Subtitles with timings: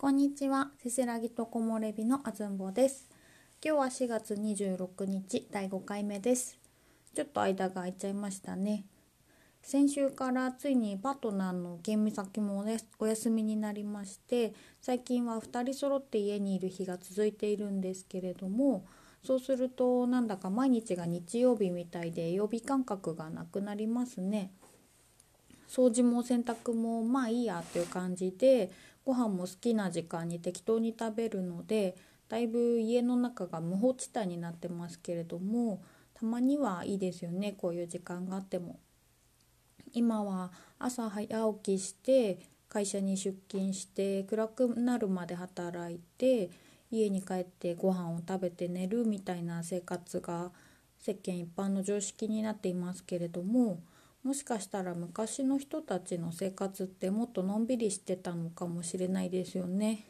[0.00, 3.06] こんにちは、せせらぎとこもれびのあずんぼです。
[3.62, 6.58] 今日は4月26日、第5回目です。
[7.14, 8.86] ちょっと間が空いちゃいましたね。
[9.60, 12.64] 先週からついにパートナーの現見先も
[12.98, 18.86] お休みになりまして、最近は2人揃って家にいる日が続いているんですけれども、
[19.22, 24.50] そうするとなんだか毎日が日曜日みたいで曜日感覚がなくなりますね。
[25.68, 28.72] 掃除も洗濯もまあいいやっていう感じで
[29.10, 31.96] ご飯も好きな時間に適当に食べるので
[32.28, 35.82] だいぶ家の中が無法地帯になってますけれども
[36.14, 38.78] たまにはいいですよねこういう時間があっても。
[39.92, 42.38] 今は朝早起きして
[42.68, 46.50] 会社に出勤して暗くなるまで働いて
[46.92, 50.52] 家に帰ってご飯を食べて寝るみたいな生活が
[51.00, 53.80] 世間一般の常識になっていますけれども
[54.22, 60.04] もしかしたら昔の人たちの生活ってもっとのんびりしてたのかもしれないですよね。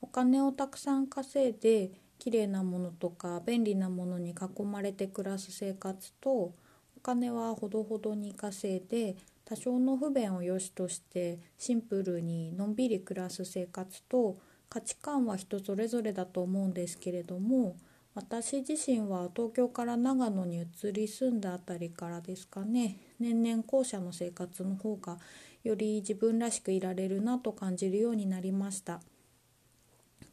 [0.00, 6.54] お金をたくさん稼いで綺麗なものとか便利なものに囲まれて暮らす生活とお
[7.02, 17.76] 金はほどほどに稼いで多少の不便を良しとしてシンプルにのんびり暮らす生活と価値観は人それぞれだと思うんですけれども
[18.14, 25.16] 私自身は東京から長野に移り住んだあたりからですかね年々後者の生活の方が
[25.64, 29.00] より自分らしくいられるなと感じるようになりました。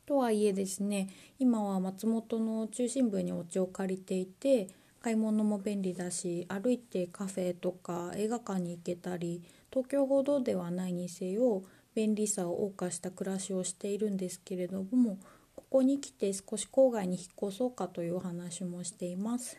[0.05, 1.07] とはいえですね
[1.37, 4.67] 今は松本の中心部にお家を借りていて
[5.01, 11.61] 買い物も便利だし歩いてカフェとか映画館に行けたり東京ほどではないにせよ
[11.93, 15.19] 便利さを謳歌した暮らしをしているんですけれども
[15.69, 19.55] ここに来て少し郊外に引っ越そうかという話もしています。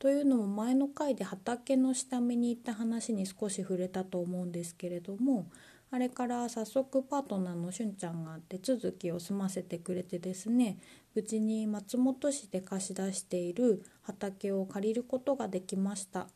[0.00, 5.46] というのも前の回で畑の下見に行った話に少し触れたと思うんですけれども
[5.90, 10.78] あれから早速パートナーのしゅんちゃんが手続きを済ませてくれてですね
[11.14, 16.26] 無事に松本市で貸し出している畑を借りることができました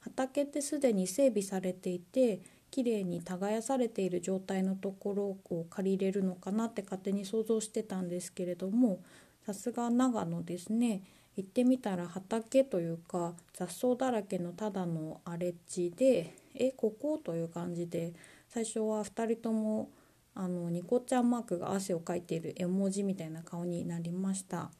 [0.00, 2.40] 畑ってすでに整備されていて
[2.72, 8.98] きれいに耕されている状態のところを借りれるのかなって勝手に想像してたんですけれども
[9.44, 11.02] さすが長野ですね。
[11.36, 18.12] 行ってみたら畑というか雑草だらけのただの荒れ地でえここという感じで
[18.48, 19.90] 最初は2人とも
[20.34, 24.70] あのニコちゃんマークが汗をかいている絵文字みたいな顔になりました。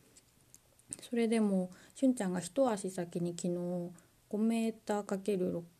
[1.01, 3.55] それでもしゅんちゃんが一足先に昨日
[4.31, 5.05] 5メーター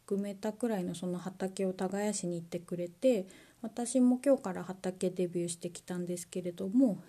[0.07, 3.27] ×6 メーターくらいのその畑を耕しに行ってくれて
[3.63, 7.03] 私も今日から畑デビューしてきたんですけれども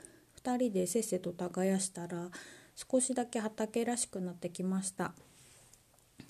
[0.43, 2.29] 2人でせっせと耕したら
[2.75, 5.13] 少しだけ畑らしくなってきました。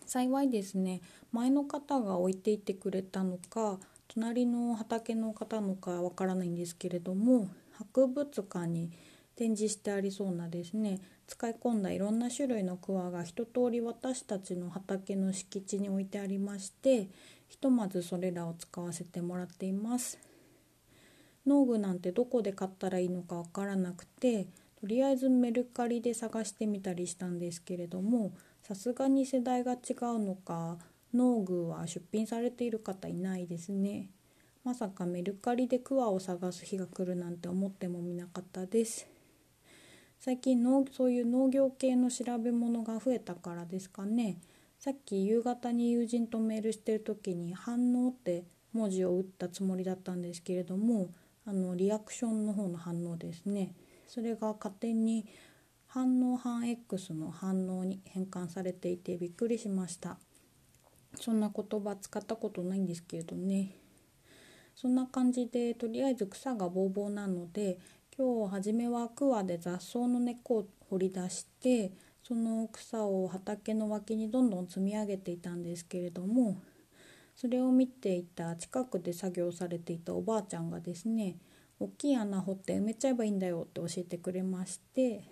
[0.06, 1.01] 幸いですね
[1.31, 8.91] 前の方が置いていってくれたのか隣の畑の方のかわからないんですけれども博物館に
[9.36, 11.00] 展示してありそうなですね。
[11.28, 17.08] 使い込んだいろんな種類のクワが一通り私たちの畑の敷地に置いてありまして
[17.48, 20.20] ひとまずそれらを使わせてもらっています。
[21.46, 24.48] 農具なんてどこで買ったらいいのかわからなくて
[24.80, 30.78] とりあえずメルカリで探してみたりしたんですけれどもさすがに世代が違うのか
[31.14, 34.10] 農具は出品されている方いないですね。
[34.64, 39.12] まさかメルカリでクワを探す日が来るなんて思ってもみなかったです。
[40.24, 44.38] 最近農そういう農業系の調べ物が増えたからですかね。
[44.80, 51.10] さっき夕方に友人とメールしてる時に「反応」って文字を打ったつもりだったんですけれども
[51.46, 53.74] あのリアクションの方の反応ですね。
[54.08, 55.26] それが勝手に
[55.88, 60.18] 反応反 X の反応に変換されていてびっくりしました。
[61.16, 63.76] そんな言葉使ったことないんですけれどね。
[64.74, 67.78] そんな感じでとりあえず草がぼうぼうなので
[68.16, 71.91] 今日初めはクワで雑草の根っこを掘り出して
[72.22, 76.62] その草を畑の脇にどんどん積み上げていたんですけれども
[77.35, 81.38] それを見ていた近くで作業されていたおばあちゃんがですね
[81.80, 85.24] 大きい穴掘って埋めちゃえばいいんだよって教えてくれまして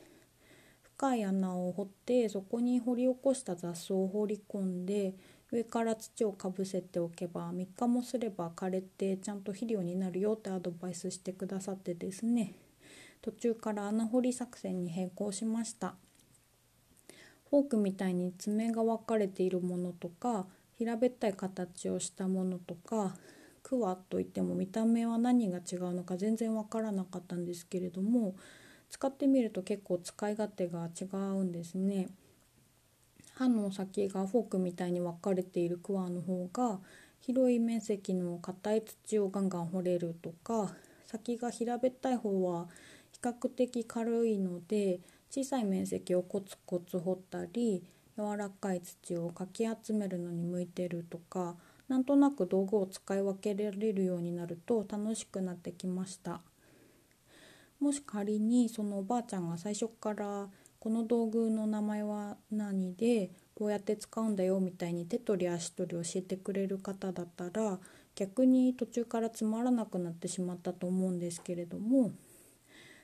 [0.81, 5.13] 深い穴を掘ってそこに掘り起こした雑草を放り込んで
[5.51, 12.55] 上から土をかぶせておけば3日もすれば枯れてちゃんと肥料になるよってアドバイスしてくださってですね
[13.21, 15.95] 途中から穴掘り作戦に変更しました
[17.49, 20.45] フォークみたいに爪が分かれているものとか
[20.77, 23.15] 平べったい形をしたものとか
[23.63, 28.35] クワといっても見た目は何が違うのか全然分からなかったんですけれども
[28.89, 32.09] 使ってみると結構使い勝手が違うんですね。
[33.35, 36.79] 刃の先がフォークみたいに分かれているクワの方が
[37.21, 40.73] 広い面積の硬い土をガンガン掘れるとか
[41.05, 42.67] 先が平べったい方は
[43.21, 47.83] 較的軽いので小さい面積をコツコツ掘ったり
[48.17, 51.55] 柔らかい土をかき集めるのに向いてるとか
[51.87, 56.41] なんとなく道具を使い分けられるようになると楽しくなってきました。
[57.79, 60.47] もし仮にそのおばあちゃんが最初から
[60.79, 67.79] この道具の名前は何でこうやって使うんだよみたいに手取り足取り教えてくれる方だったら
[68.15, 72.11] 逆に途中からつまらなくなってしまったと思うんですけれども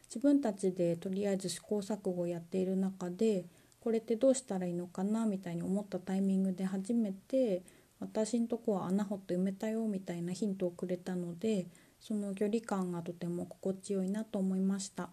[0.07, 3.45] 自分たちでとりあえず試行錯誤をやっている中で
[3.80, 7.63] これってどうしたらいいのかなみたいに思ったタイミングで初めて
[8.00, 11.68] 私んとこは穴掘って埋めたよみたいなヒントをくれたので
[12.00, 15.09] その距離感がとても心地よいなと思いました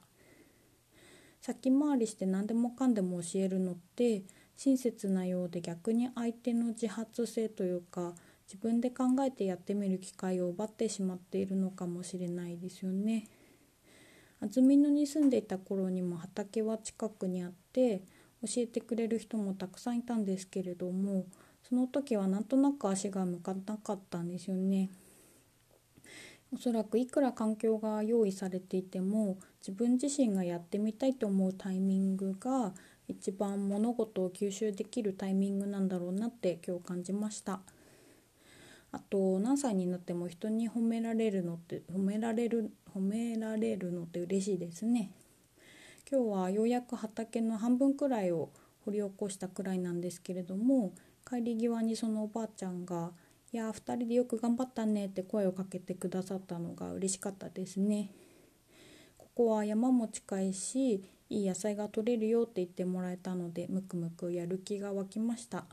[1.40, 4.22] 先回りして何でもかんでも教えるのって
[4.56, 8.14] 親切なようで逆に相手の自発性というか
[8.46, 13.26] 自分で考えてやってみる機会を奪ってしまっているのかもしれないですよね。
[14.44, 18.02] 安曇野に住んでいた頃にも畑は近くにあって
[18.42, 21.24] 教えてくれる人もたくさんいたんですけれども
[21.66, 24.90] その時はなんとなく足が向かなかったんですよね。
[26.52, 32.74] おそらくいくら環境が用意されていても自分自身がやってみたいと思うタイミングが
[33.08, 37.60] 一番物事を吸収できるタイミングなんだろうなって今日感じました
[38.94, 45.10] あと何歳になっても人に褒められるのって褒められる褒められるのって嬉しいですね
[46.08, 48.50] 今日はようやく畑の半分くらいを
[48.84, 50.92] 掘り起こしたくらいなんですけれども
[51.28, 53.10] 帰り際にそのおばあちゃんが
[53.52, 58.12] 「いや2人でよく頑張ったね」って声をかけてくださったのが嬉しかったですね。
[59.18, 65.64] ここは山も近いしいい野菜が取れるよって言ってもらえたのでむくむくやる気が湧きました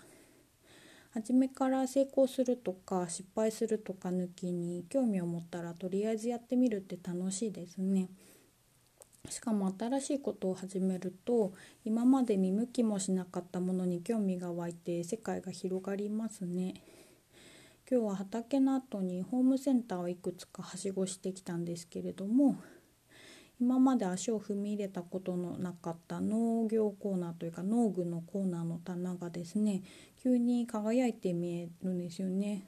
[1.13, 8.09] 初めから成功するとか失敗するとか抜きに興味を持ったらとりあえずやってみるって楽しいですね。
[9.29, 11.53] しかも新しいことを始めると
[11.85, 16.75] 今まで見向きもしなかったものに興味が湧いて世界が広がりますね。
[17.89, 22.55] 今日は畑の後にホームセンターをいくつかはしごしてきたんですけれども
[23.61, 29.83] 今まで足を踏み入れたことのなかった農業コーナーというか農具のコーナーの棚がですね
[30.23, 32.65] 急に輝いて見えるんですよね。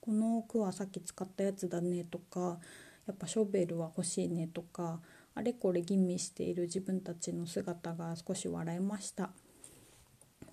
[0.00, 2.58] この句はさっき使ったやつだねとか
[3.06, 5.00] やっぱショベルは欲しいねとか
[5.34, 9.30] あれこれ吟味している自分たちの姿が少し笑いました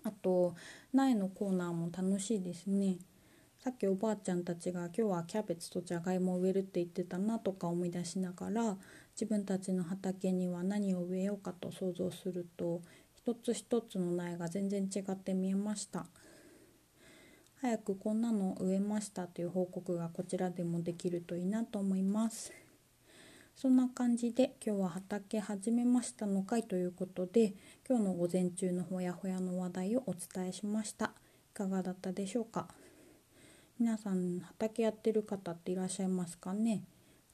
[0.03, 0.53] あと
[0.91, 2.97] 苗のコーナーも楽しいですね
[3.59, 8.77] さっきおばあちゃんたちが今日はキャベツとじゃがいもを植えるって言ってたなとか思い出しながら
[9.19, 12.83] 自分たちの畑には何を植えようかと想像すると
[13.15, 16.05] 一つ一つの苗が全然違って見えました。
[17.59, 22.53] 早くこんなの植えましたという報告がこちらでもできるといいなと思います。
[23.55, 27.55] そんな感じで今日は畑始めましたの回ということで
[27.89, 31.05] 今日の午前中のほやほやの話題をお伝えしました。
[31.05, 31.09] い
[31.55, 32.67] かがだったでしょうか？
[33.79, 36.83] 皆さん畑やってる方っていらっしゃいますかね？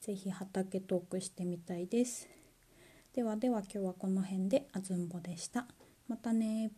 [0.04, 2.28] ぜひ畑トークしてみたいです。
[3.14, 5.66] ではでは今日はこの辺であずんぼでした。
[6.08, 6.72] またね